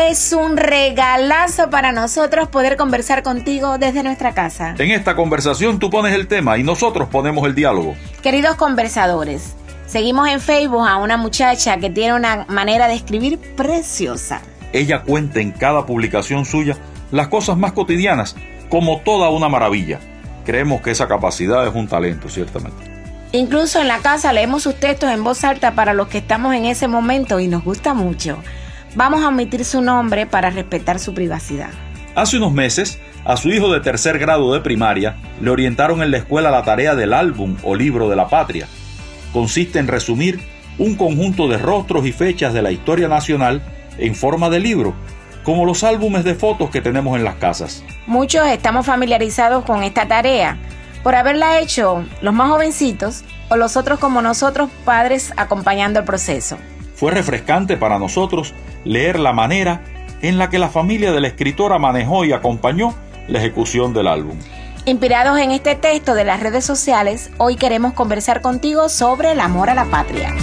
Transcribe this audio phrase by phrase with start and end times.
[0.00, 4.76] Es un regalazo para nosotros poder conversar contigo desde nuestra casa.
[4.78, 7.96] En esta conversación tú pones el tema y nosotros ponemos el diálogo.
[8.22, 9.56] Queridos conversadores,
[9.88, 14.40] seguimos en Facebook a una muchacha que tiene una manera de escribir preciosa.
[14.72, 16.76] Ella cuenta en cada publicación suya
[17.10, 18.36] las cosas más cotidianas
[18.68, 19.98] como toda una maravilla.
[20.46, 22.84] Creemos que esa capacidad es un talento, ciertamente.
[23.32, 26.66] Incluso en la casa leemos sus textos en voz alta para los que estamos en
[26.66, 28.38] ese momento y nos gusta mucho.
[28.94, 31.70] Vamos a omitir su nombre para respetar su privacidad.
[32.14, 36.18] Hace unos meses, a su hijo de tercer grado de primaria le orientaron en la
[36.18, 38.66] escuela la tarea del álbum o libro de la patria.
[39.32, 40.40] Consiste en resumir
[40.78, 43.62] un conjunto de rostros y fechas de la historia nacional
[43.98, 44.94] en forma de libro,
[45.44, 47.84] como los álbumes de fotos que tenemos en las casas.
[48.06, 50.56] Muchos estamos familiarizados con esta tarea
[51.02, 56.58] por haberla hecho los más jovencitos o los otros como nosotros padres acompañando el proceso.
[56.98, 58.54] Fue refrescante para nosotros
[58.84, 59.82] leer la manera
[60.20, 62.92] en la que la familia de la escritora manejó y acompañó
[63.28, 64.36] la ejecución del álbum.
[64.84, 69.70] Inspirados en este texto de las redes sociales, hoy queremos conversar contigo sobre el amor
[69.70, 70.34] a la patria.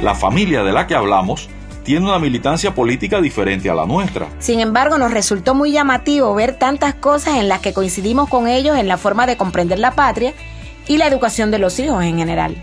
[0.00, 1.50] La familia de la que hablamos
[1.82, 4.28] tiene una militancia política diferente a la nuestra.
[4.38, 8.78] Sin embargo, nos resultó muy llamativo ver tantas cosas en las que coincidimos con ellos
[8.78, 10.32] en la forma de comprender la patria
[10.90, 12.56] y la educación de los hijos en general.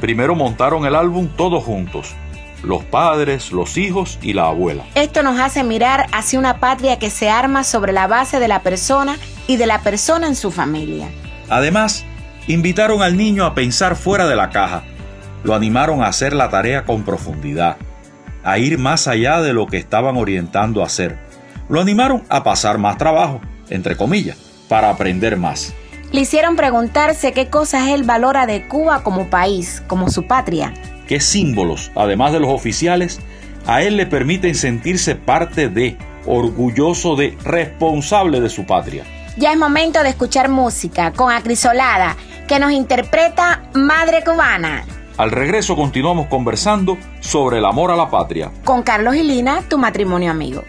[0.00, 2.16] Primero montaron el álbum todos juntos,
[2.64, 4.82] los padres, los hijos y la abuela.
[4.96, 8.64] Esto nos hace mirar hacia una patria que se arma sobre la base de la
[8.64, 11.06] persona y de la persona en su familia.
[11.48, 12.04] Además,
[12.48, 14.82] invitaron al niño a pensar fuera de la caja,
[15.44, 17.76] lo animaron a hacer la tarea con profundidad,
[18.42, 21.16] a ir más allá de lo que estaban orientando a hacer.
[21.68, 23.40] Lo animaron a pasar más trabajo,
[23.70, 24.36] entre comillas,
[24.68, 25.72] para aprender más.
[26.12, 30.72] Le hicieron preguntarse qué cosas él valora de Cuba como país, como su patria.
[31.08, 33.20] qué símbolos, además de los oficiales,
[33.66, 35.96] a él le permiten sentirse parte de,
[36.26, 39.04] orgulloso de, responsable de su patria.
[39.36, 42.16] Ya es momento de escuchar música con Acrisolada,
[42.48, 44.84] que nos interpreta Madre Cubana.
[45.16, 48.50] Al regreso continuamos conversando sobre el amor a la patria.
[48.64, 50.62] Con Carlos y Lina, tu matrimonio amigo.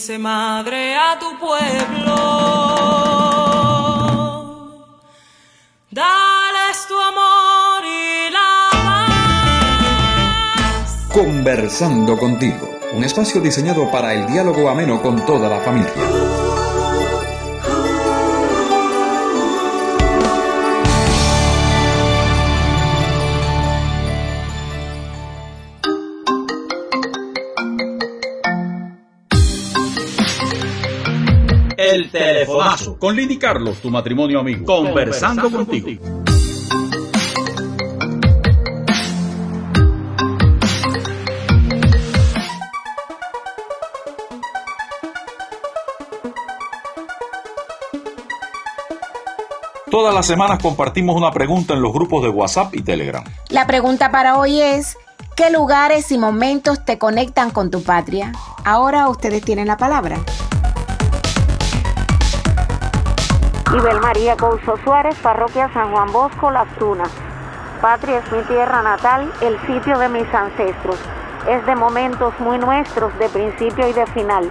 [0.00, 2.16] Dice madre a tu pueblo.
[5.90, 11.06] Dales tu amor y la paz.
[11.12, 15.92] Conversando contigo, un espacio diseñado para el diálogo ameno con toda la familia.
[32.10, 32.98] Telefonazo.
[32.98, 34.64] Con Lini Carlos, tu matrimonio amigo.
[34.64, 36.20] Conversando, contigo.
[49.90, 53.24] Todas las semanas compartimos una pregunta en los grupos de WhatsApp y Telegram.
[53.48, 54.96] La pregunta para hoy es,
[55.34, 58.30] ¿qué lugares y momentos te conectan con tu patria?
[58.64, 60.20] Ahora ustedes tienen la palabra.
[63.72, 67.12] Ibel María Couso Suárez, parroquia San Juan Bosco, Las Tunas.
[67.80, 70.98] Patria es mi tierra natal, el sitio de mis ancestros.
[71.48, 74.50] Es de momentos muy nuestros, de principio y de final.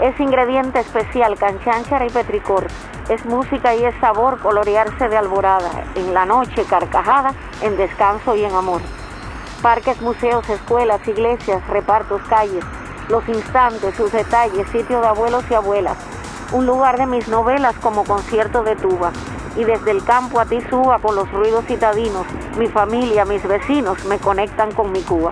[0.00, 2.68] Es ingrediente especial, canchanchara y petricor.
[3.08, 8.44] Es música y es sabor colorearse de alborada, en la noche carcajada, en descanso y
[8.44, 8.82] en amor.
[9.62, 12.64] Parques, museos, escuelas, iglesias, repartos, calles,
[13.08, 16.19] los instantes, sus detalles, sitio de abuelos y abuelas
[16.52, 19.12] un lugar de mis novelas como concierto de tuba.
[19.56, 22.26] Y desde el campo a ti suba con los ruidos citadinos,
[22.56, 25.30] mi familia, mis vecinos me conectan con mi Cuba.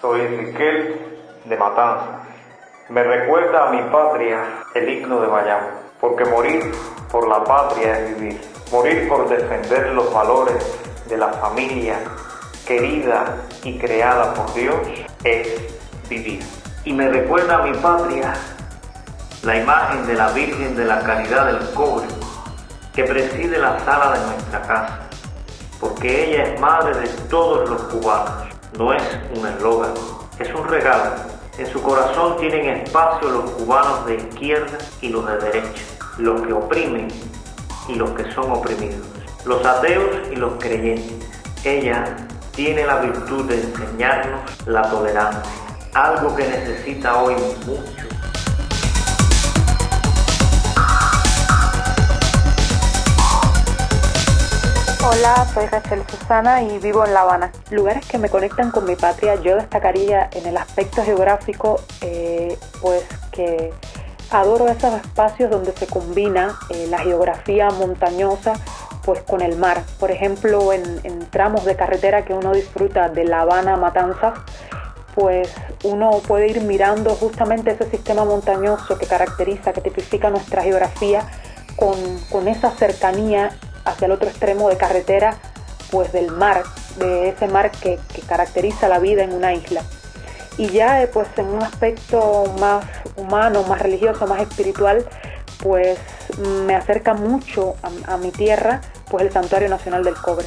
[0.00, 2.20] Soy Enriquel de Matanza.
[2.88, 5.68] Me recuerda a mi patria el himno de Bayamo,
[6.00, 6.72] porque morir
[7.10, 8.40] por la patria es vivir,
[8.72, 10.64] morir por defender los valores
[11.08, 11.98] de la familia
[12.66, 14.76] querida y creada por Dios
[15.24, 15.48] es
[16.08, 16.42] vivir.
[16.84, 18.32] Y me recuerda a mi patria
[19.42, 22.06] la imagen de la Virgen de la Caridad del Cobre
[22.94, 25.00] que preside la sala de nuestra casa,
[25.78, 28.48] porque ella es madre de todos los cubanos.
[28.76, 29.02] No es
[29.36, 29.94] un eslogan,
[30.38, 31.12] es un regalo.
[31.58, 35.82] En su corazón tienen espacio los cubanos de izquierda y los de derecha,
[36.18, 37.08] los que oprimen
[37.88, 39.06] y los que son oprimidos,
[39.44, 41.28] los ateos y los creyentes.
[41.64, 42.16] Ella
[42.62, 45.50] tiene la virtud de enseñarnos la tolerancia,
[45.94, 48.06] algo que necesita hoy mucho.
[55.02, 57.50] Hola, soy Rachel Susana y vivo en La Habana.
[57.70, 63.04] Lugares que me conectan con mi patria, yo destacaría en el aspecto geográfico, eh, pues
[63.32, 63.72] que
[64.30, 68.52] adoro esos espacios donde se combina eh, la geografía montañosa
[69.04, 69.82] pues con el mar.
[69.98, 74.34] Por ejemplo, en, tramos de carretera que uno disfruta de La Habana Matanzas,
[75.14, 75.52] pues
[75.84, 81.24] uno puede ir mirando justamente ese sistema montañoso que caracteriza, que tipifica nuestra geografía,
[81.76, 83.50] con, esa cercanía
[83.84, 85.36] hacia el otro extremo de carretera,
[85.90, 86.62] pues del mar,
[86.98, 89.82] de ese mar que, que caracteriza la vida en una isla.
[90.58, 92.84] Y ya eh, pues en un aspecto más
[93.16, 95.06] humano, más religioso, más espiritual,
[95.62, 95.98] pues
[96.66, 97.74] me acerca mucho
[98.06, 100.46] a, mi tierra, pues el Santuario Nacional del Cobre.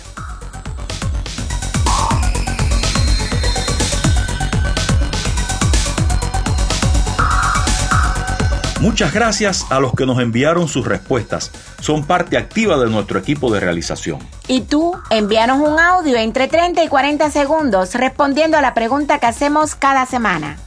[8.80, 11.52] Muchas gracias a los que nos enviaron sus respuestas.
[11.80, 14.20] Son parte activa de nuestro equipo de realización.
[14.50, 19.28] Y tú, envíanos un audio entre 30 y 40 segundos respondiendo a la pregunta que
[19.28, 20.58] hacemos cada semana.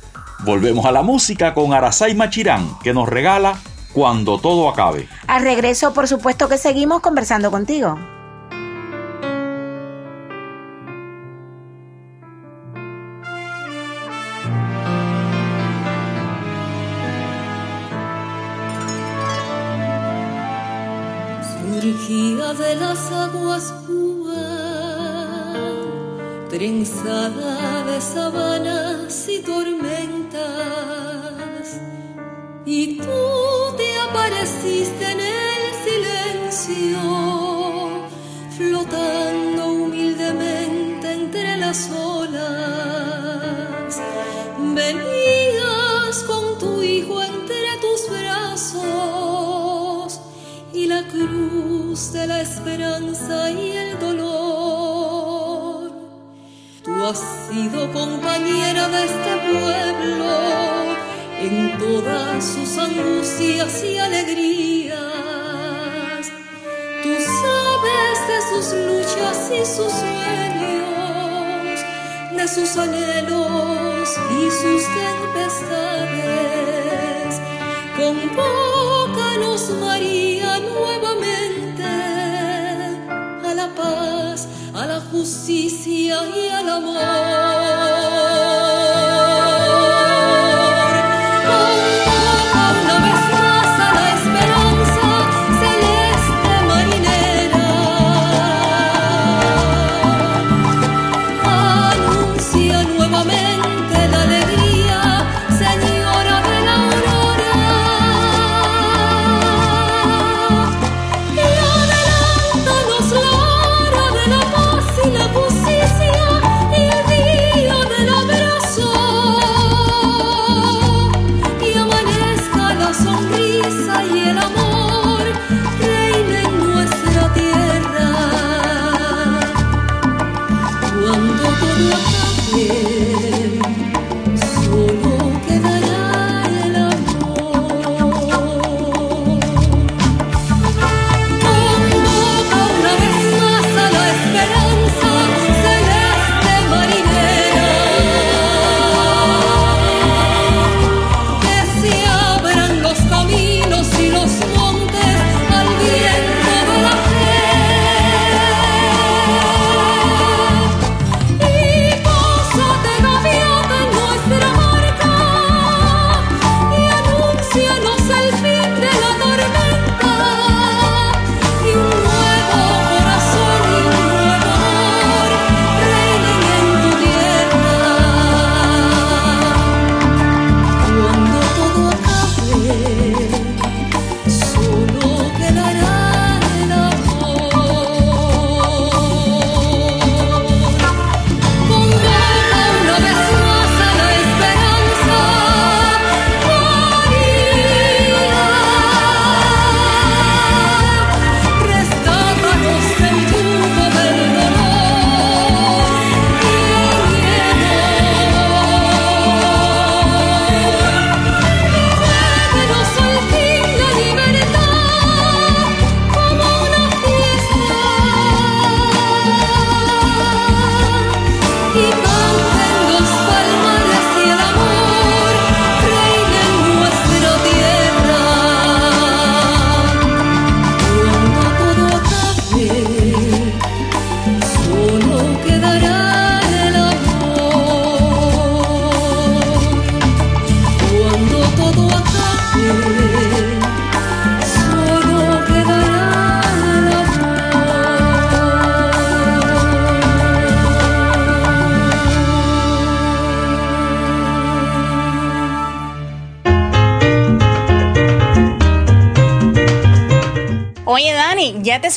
[0.44, 3.58] Volvemos a la música con Arasai Machirán, que nos regala
[3.96, 5.08] cuando todo acabe.
[5.26, 7.98] Al regreso, por supuesto que seguimos conversando contigo.
[21.62, 23.72] Surgía de las aguas
[26.50, 30.40] trenzada de sabanas y tormentas,
[32.66, 33.65] y tú
[34.26, 36.98] apareciste en el silencio,
[38.56, 42.40] flotando humildemente entre las olas.
[44.58, 48.80] Venías con tu hijo entre tus brazos
[50.72, 55.92] y la cruz de la esperanza y el dolor.
[56.82, 60.95] Tú has sido compañera de este pueblo
[61.40, 64.96] en todas sus angustias y alegrías.
[67.02, 71.80] Tú sabes de sus luchas y sus sueños,
[72.34, 77.40] de sus anhelos y sus tempestades.
[77.96, 88.75] Convócanos, María, nuevamente a la paz, a la justicia y al amor.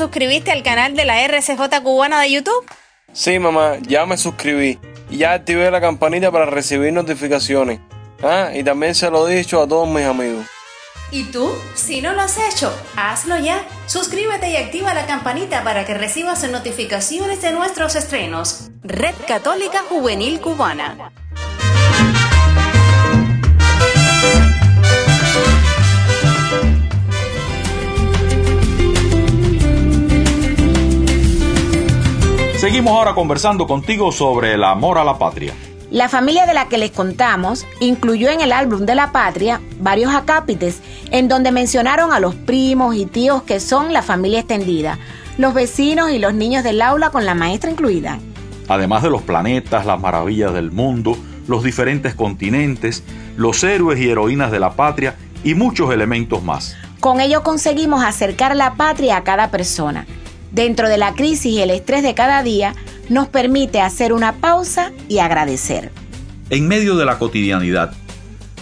[0.09, 2.65] Suscribiste al canal de la RCJ cubana de YouTube?
[3.13, 7.79] Sí, mamá, ya me suscribí y ya activé la campanita para recibir notificaciones.
[8.23, 10.47] Ah, y también se lo he dicho a todos mis amigos.
[11.11, 11.55] ¿Y tú?
[11.75, 13.63] Si no lo has hecho, hazlo ya.
[13.85, 18.71] Suscríbete y activa la campanita para que recibas notificaciones de nuestros estrenos.
[18.81, 21.11] Red Católica Juvenil Cubana.
[32.59, 35.53] Seguimos ahora conversando contigo sobre el amor a la patria.
[35.91, 40.13] La familia de la que les contamos incluyó en el álbum de la patria varios
[40.13, 44.99] acápites en donde mencionaron a los primos y tíos que son la familia extendida,
[45.37, 48.19] los vecinos y los niños del aula con la maestra incluida.
[48.67, 53.05] Además de los planetas, las maravillas del mundo, los diferentes continentes,
[53.37, 56.75] los héroes y heroínas de la patria y muchos elementos más.
[56.99, 60.05] Con ello conseguimos acercar la patria a cada persona
[60.51, 62.75] dentro de la crisis y el estrés de cada día,
[63.09, 65.91] nos permite hacer una pausa y agradecer.
[66.49, 67.93] En medio de la cotidianidad,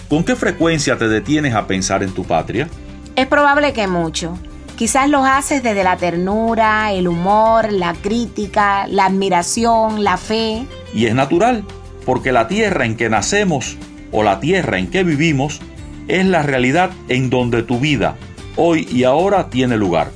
[0.09, 2.69] ¿con qué frecuencia te detienes a pensar en tu patria?
[3.15, 4.37] Es probable que mucho.
[4.75, 10.65] Quizás lo haces desde la ternura, el humor, la crítica, la admiración, la fe.
[10.93, 11.63] Y es natural,
[12.05, 13.75] porque la tierra en que nacemos
[14.11, 15.61] o la tierra en que vivimos
[16.07, 18.15] es la realidad en donde tu vida,
[18.55, 20.11] hoy y ahora, tiene lugar.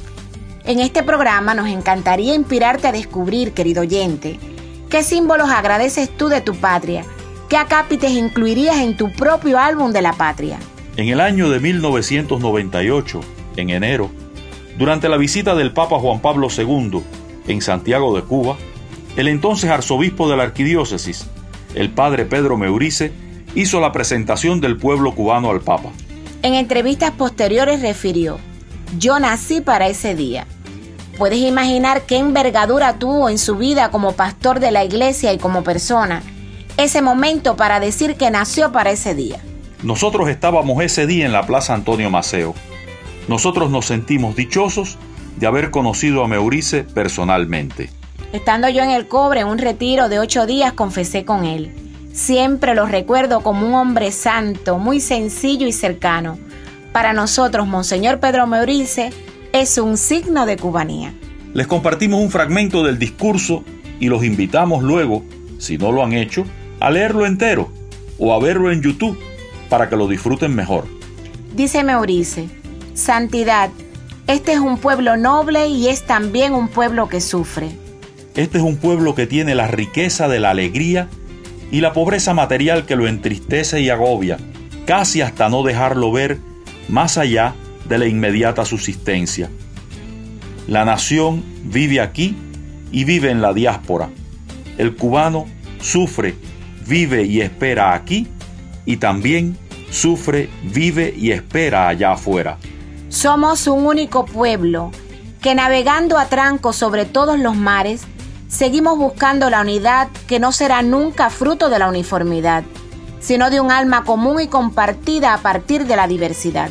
[0.63, 4.39] En este programa nos encantaría inspirarte a descubrir, querido oyente,
[4.89, 7.03] qué símbolos agradeces tú de tu patria,
[7.49, 10.59] qué acápites incluirías en tu propio álbum de la patria.
[10.97, 13.21] En el año de 1998,
[13.57, 14.11] en enero,
[14.77, 17.01] durante la visita del Papa Juan Pablo II
[17.47, 18.57] en Santiago de Cuba,
[19.15, 21.25] el entonces arzobispo de la arquidiócesis
[21.75, 23.11] el padre Pedro Meurice
[23.55, 25.89] hizo la presentación del pueblo cubano al Papa.
[26.43, 28.39] En entrevistas posteriores refirió,
[28.97, 30.47] yo nací para ese día.
[31.17, 35.63] Puedes imaginar qué envergadura tuvo en su vida como pastor de la iglesia y como
[35.63, 36.23] persona
[36.77, 39.39] ese momento para decir que nació para ese día.
[39.83, 42.55] Nosotros estábamos ese día en la Plaza Antonio Maceo.
[43.27, 44.97] Nosotros nos sentimos dichosos
[45.37, 47.89] de haber conocido a Meurice personalmente.
[48.33, 51.73] Estando yo en el cobre en un retiro de ocho días, confesé con él.
[52.13, 56.37] Siempre lo recuerdo como un hombre santo, muy sencillo y cercano.
[56.91, 59.11] Para nosotros, Monseñor Pedro Meurice
[59.53, 61.13] es un signo de cubanía.
[61.53, 63.63] Les compartimos un fragmento del discurso
[63.99, 65.23] y los invitamos luego,
[65.57, 66.43] si no lo han hecho,
[66.81, 67.71] a leerlo entero
[68.19, 69.17] o a verlo en YouTube
[69.69, 70.85] para que lo disfruten mejor.
[71.55, 72.49] Dice Meurice,
[72.93, 73.69] Santidad,
[74.27, 77.71] este es un pueblo noble y es también un pueblo que sufre.
[78.35, 81.07] Este es un pueblo que tiene la riqueza de la alegría
[81.71, 84.37] y la pobreza material que lo entristece y agobia,
[84.85, 86.50] casi hasta no dejarlo ver
[86.91, 87.55] más allá
[87.87, 89.49] de la inmediata subsistencia.
[90.67, 92.35] La nación vive aquí
[92.91, 94.09] y vive en la diáspora.
[94.77, 95.45] El cubano
[95.79, 96.35] sufre,
[96.85, 98.27] vive y espera aquí
[98.85, 99.57] y también
[99.89, 102.57] sufre, vive y espera allá afuera.
[103.09, 104.91] Somos un único pueblo
[105.41, 108.03] que navegando a tranco sobre todos los mares,
[108.47, 112.63] seguimos buscando la unidad que no será nunca fruto de la uniformidad,
[113.19, 116.69] sino de un alma común y compartida a partir de la diversidad.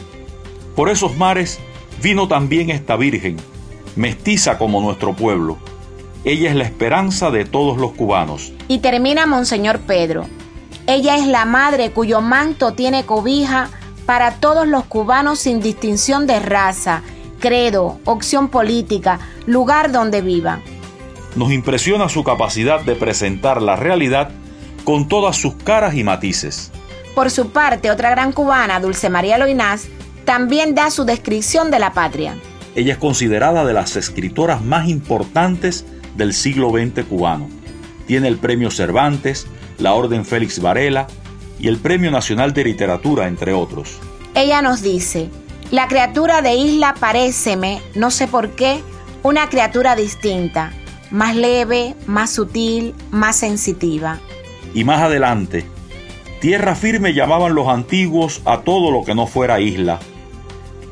[0.75, 1.59] Por esos mares
[2.03, 3.37] vino también esta Virgen,
[3.97, 5.59] mestiza como nuestro pueblo.
[6.25, 8.53] Ella es la esperanza de todos los cubanos.
[8.69, 10.27] Y termina Monseñor Pedro.
[10.87, 13.71] Ella es la madre cuyo manto tiene cobija
[14.07, 17.03] para todos los cubanos sin distinción de raza,
[17.39, 20.63] credo, opción política, lugar donde vivan.
[21.37, 24.31] Nos impresiona su capacidad de presentar la realidad
[24.85, 26.73] con todas sus caras y matices.
[27.15, 29.89] Por su parte, otra gran cubana, Dulce María Loinás,
[30.31, 32.37] también da su descripción de la patria.
[32.77, 37.49] Ella es considerada de las escritoras más importantes del siglo XX cubano.
[38.07, 41.09] Tiene el Premio Cervantes, la Orden Félix Varela
[41.59, 43.99] y el Premio Nacional de Literatura, entre otros.
[44.37, 45.31] Ella nos dice,
[45.73, 48.81] la criatura de Isla paréceme, no sé por qué,
[49.25, 50.73] una criatura distinta,
[51.11, 54.21] más leve, más sutil, más sensitiva.
[54.75, 55.67] Y más adelante,
[56.41, 59.99] tierra firme llamaban los antiguos a todo lo que no fuera isla.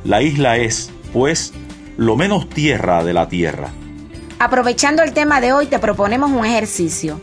[0.05, 1.53] La isla es, pues,
[1.97, 3.71] lo menos tierra de la tierra.
[4.39, 7.21] Aprovechando el tema de hoy, te proponemos un ejercicio.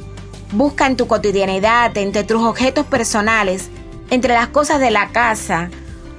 [0.52, 3.70] Busca en tu cotidianidad, entre tus objetos personales,
[4.10, 5.70] entre las cosas de la casa,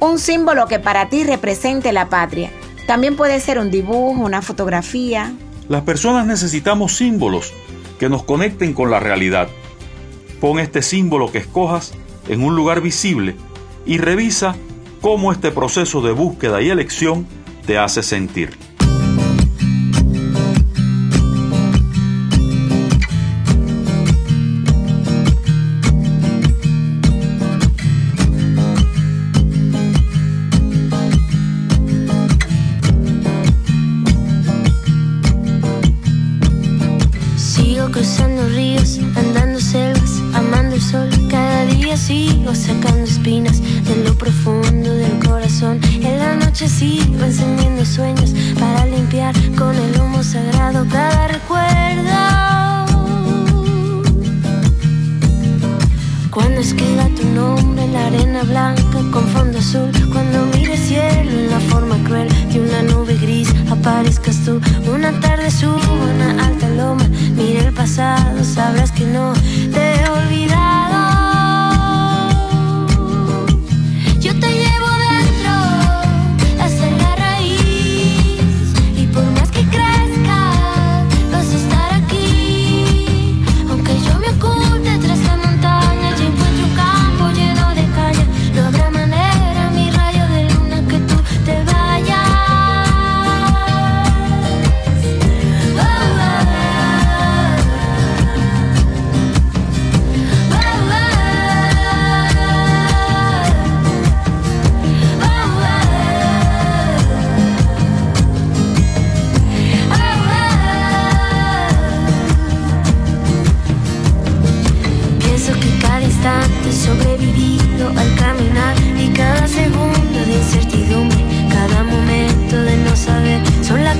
[0.00, 2.50] un símbolo que para ti represente la patria.
[2.86, 5.32] También puede ser un dibujo, una fotografía.
[5.68, 7.52] Las personas necesitamos símbolos
[7.98, 9.48] que nos conecten con la realidad.
[10.40, 11.92] Pon este símbolo que escojas
[12.28, 13.36] en un lugar visible
[13.84, 14.56] y revisa
[15.06, 17.28] cómo este proceso de búsqueda y elección
[17.64, 18.65] te hace sentir.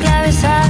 [0.00, 0.65] clave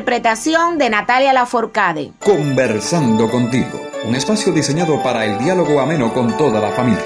[0.00, 2.12] interpretación de Natalia Laforcade.
[2.20, 7.04] Conversando contigo, un espacio diseñado para el diálogo ameno con toda la familia.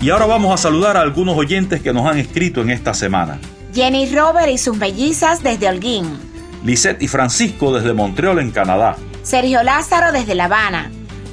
[0.00, 3.40] Y ahora vamos a saludar a algunos oyentes que nos han escrito en esta semana.
[3.74, 6.33] Jenny Robert y sus mellizas desde Holguín.
[6.64, 8.96] Lisette y Francisco desde Montreal, en Canadá.
[9.22, 10.90] Sergio Lázaro desde La Habana.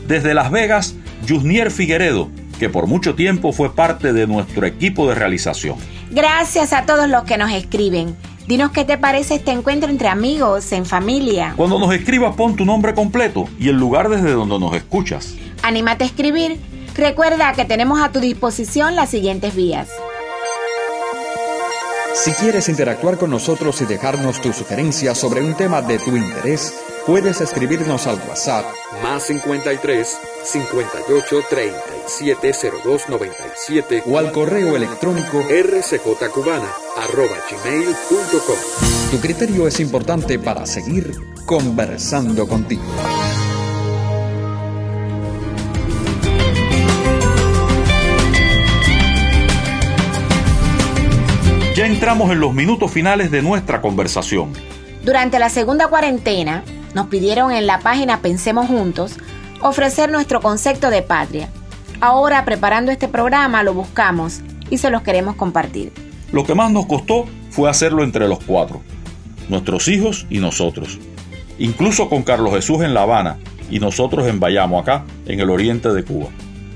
[0.07, 0.95] Desde Las Vegas,
[1.27, 5.77] Jusnier Figueredo, que por mucho tiempo fue parte de nuestro equipo de realización.
[6.11, 8.15] Gracias a todos los que nos escriben.
[8.47, 11.53] Dinos qué te parece este encuentro entre amigos, en familia.
[11.55, 15.35] Cuando nos escribas pon tu nombre completo y el lugar desde donde nos escuchas.
[15.63, 16.59] Anímate a escribir
[16.95, 19.89] Recuerda que tenemos a tu disposición las siguientes vías.
[22.13, 26.73] Si quieres interactuar con nosotros y dejarnos tu sugerencia sobre un tema de tu interés,
[27.05, 28.65] puedes escribirnos al WhatsApp
[29.01, 36.69] más 53 58 37 02 97 o al correo electrónico rcjcubana.
[39.09, 42.83] Tu criterio es importante para seguir conversando contigo.
[52.01, 54.53] Entramos en los minutos finales de nuestra conversación.
[55.05, 56.63] Durante la segunda cuarentena,
[56.95, 59.17] nos pidieron en la página Pensemos Juntos
[59.61, 61.49] ofrecer nuestro concepto de patria.
[61.99, 65.93] Ahora, preparando este programa, lo buscamos y se los queremos compartir.
[66.31, 68.81] Lo que más nos costó fue hacerlo entre los cuatro,
[69.47, 70.97] nuestros hijos y nosotros.
[71.59, 73.37] Incluso con Carlos Jesús en La Habana
[73.69, 76.29] y nosotros en Bayamo, acá, en el oriente de Cuba.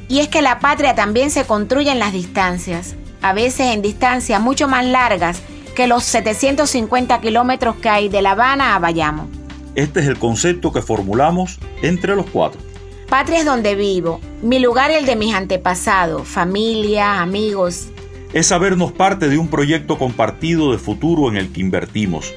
[0.07, 4.39] Y es que la patria también se construye en las distancias a veces en distancias
[4.39, 5.41] mucho más largas
[5.75, 9.27] que los 750 kilómetros que hay de La Habana a Bayamo.
[9.73, 12.61] Este es el concepto que formulamos entre los cuatro.
[13.09, 17.87] Patria es donde vivo, mi lugar es el de mis antepasados, familia, amigos.
[18.31, 22.31] Es sabernos parte de un proyecto compartido de futuro en el que invertimos.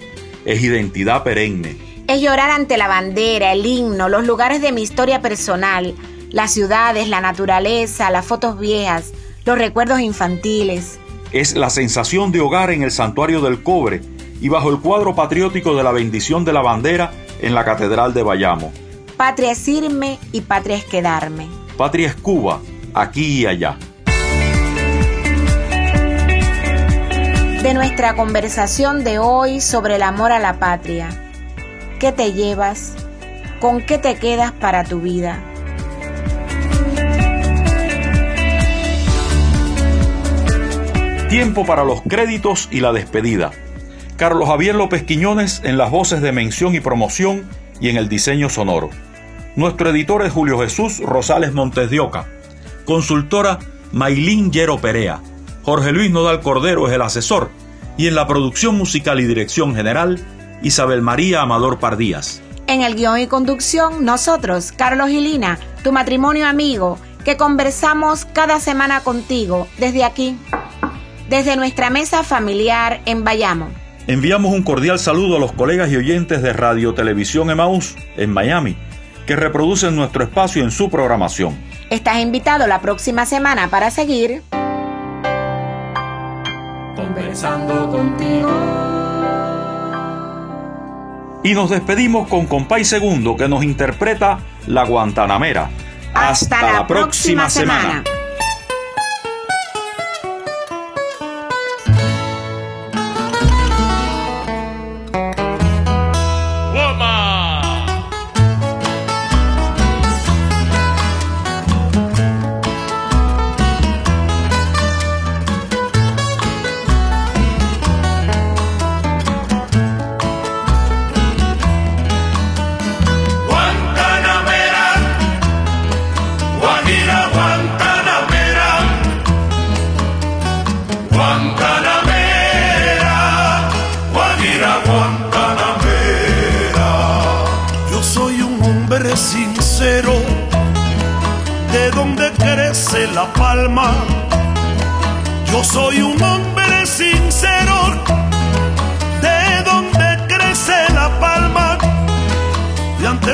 [0.46, 1.76] Es identidad perenne.
[2.06, 5.94] Es llorar ante la bandera, el himno, los lugares de mi historia personal,
[6.30, 9.12] las ciudades, la naturaleza, las fotos viejas,
[9.48, 11.00] los recuerdos infantiles.
[11.32, 14.02] Es la sensación de hogar en el santuario del cobre
[14.42, 18.22] y bajo el cuadro patriótico de la bendición de la bandera en la Catedral de
[18.22, 18.70] Bayamo.
[19.16, 21.46] Patria es irme y patria es quedarme.
[21.78, 22.60] Patria es Cuba,
[22.92, 23.78] aquí y allá.
[27.62, 31.08] De nuestra conversación de hoy sobre el amor a la patria,
[31.98, 32.96] ¿qué te llevas?
[33.60, 35.42] ¿Con qué te quedas para tu vida?
[41.28, 43.50] Tiempo para los créditos y la despedida.
[44.16, 47.46] Carlos Javier López Quiñones en las voces de mención y promoción
[47.82, 48.88] y en el diseño sonoro.
[49.54, 52.26] Nuestro editor es Julio Jesús Rosales Montes de Oca.
[52.86, 53.58] Consultora
[53.92, 55.20] Mailín Yero Perea.
[55.64, 57.50] Jorge Luis Nodal Cordero es el asesor.
[57.98, 60.24] Y en la producción musical y dirección general,
[60.62, 62.40] Isabel María Amador Pardías.
[62.68, 68.60] En el guion y conducción, nosotros, Carlos y Lina, tu matrimonio amigo, que conversamos cada
[68.60, 70.38] semana contigo desde aquí
[71.28, 73.68] desde nuestra mesa familiar en Bayamo.
[74.06, 78.76] Enviamos un cordial saludo a los colegas y oyentes de Radio Televisión Emaús en Miami,
[79.26, 81.54] que reproducen nuestro espacio en su programación.
[81.90, 84.42] Estás invitado la próxima semana para seguir
[86.96, 88.48] conversando contigo.
[91.44, 95.70] Y nos despedimos con Compay Segundo que nos interpreta La Guantanamera.
[96.14, 98.02] Hasta, la, próxima, semana.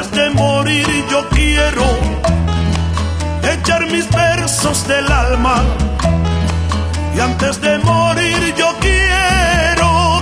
[0.04, 1.84] Antes de morir yo quiero
[3.42, 5.62] echar mis versos del alma.
[7.16, 10.20] Y antes de morir yo quiero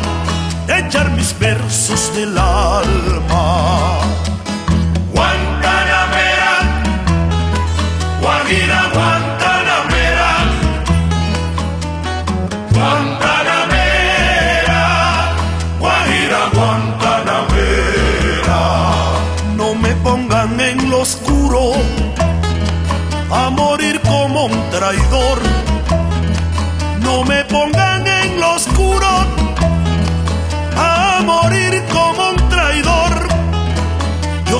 [0.68, 4.00] echar mis versos del alma.
[5.12, 6.54] Guantanamera,
[8.20, 9.31] Guajira, Guantanamera,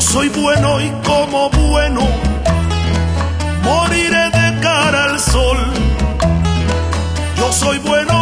[0.03, 2.01] soy bueno y como bueno
[3.63, 5.59] moriré de cara al sol.
[7.37, 8.22] Yo soy bueno